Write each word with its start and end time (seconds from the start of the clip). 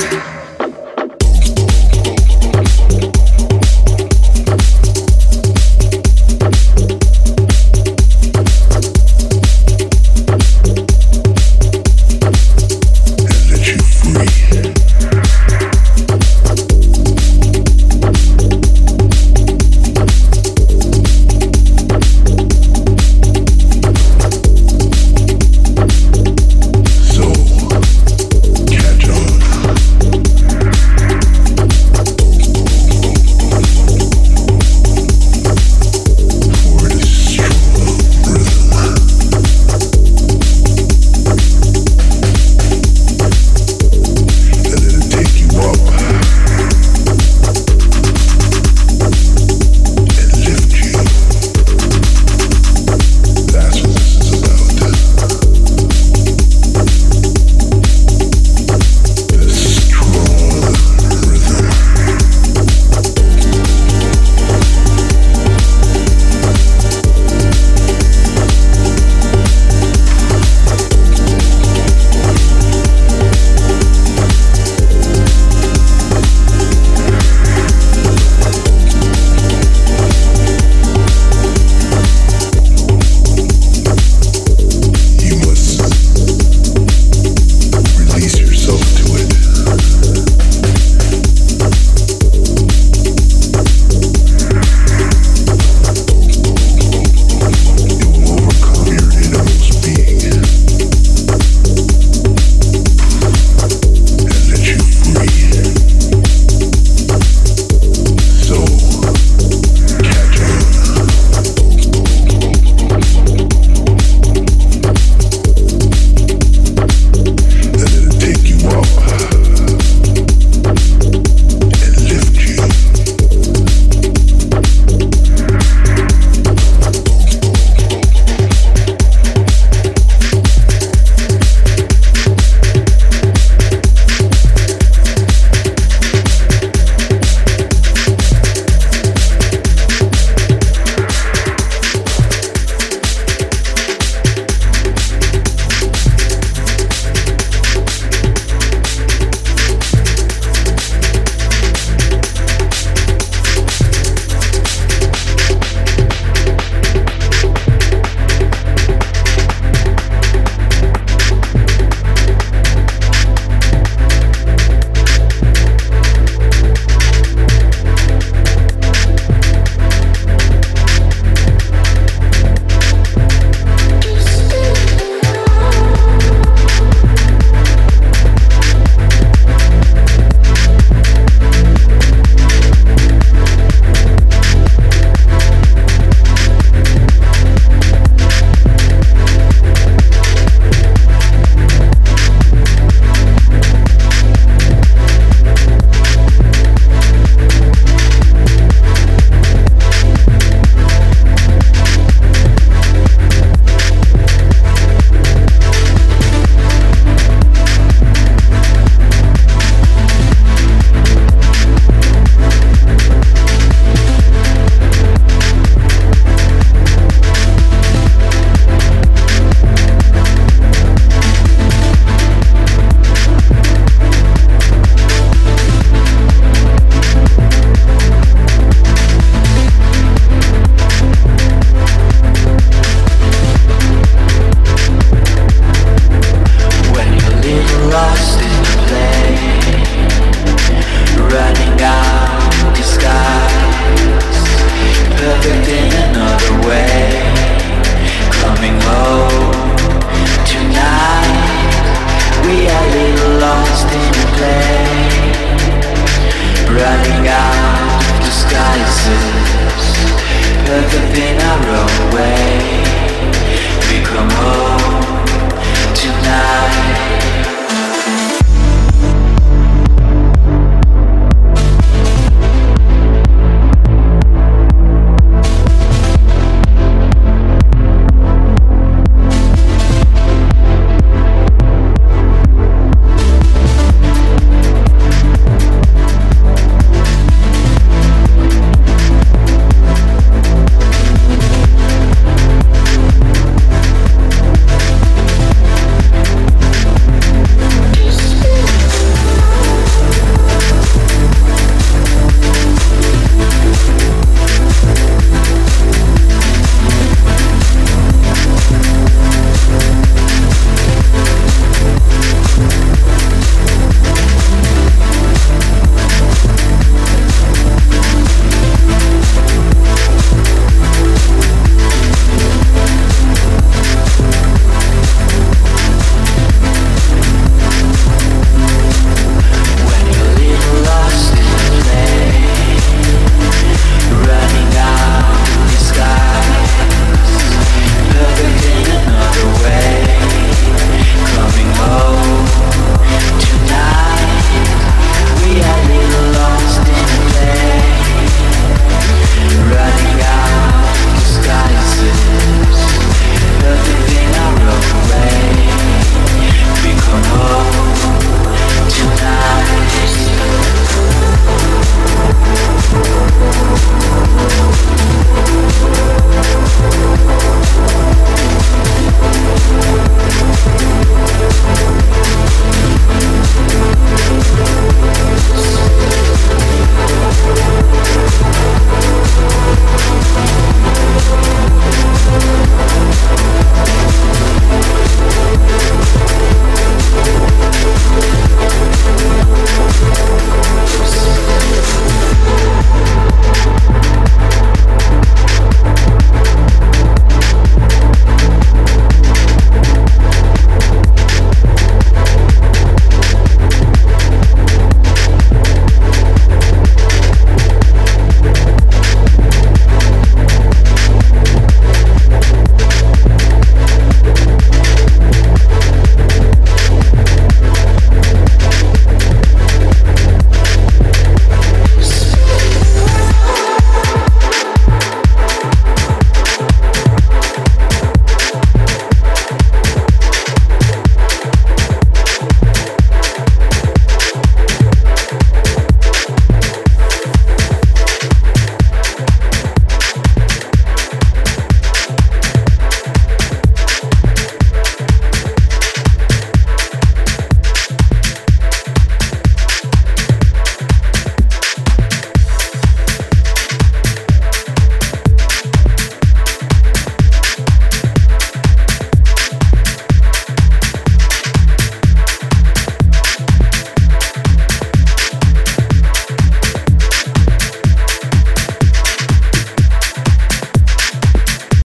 Yeah. 0.00 0.33